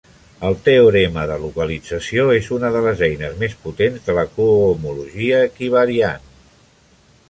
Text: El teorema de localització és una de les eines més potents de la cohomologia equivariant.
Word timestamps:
El 0.47 0.55
teorema 0.67 1.25
de 1.31 1.35
localització 1.43 2.25
és 2.37 2.49
una 2.57 2.73
de 2.77 2.83
les 2.87 3.05
eines 3.11 3.37
més 3.45 3.55
potents 3.67 4.09
de 4.09 4.19
la 4.21 4.27
cohomologia 4.39 5.47
equivariant. 5.53 6.31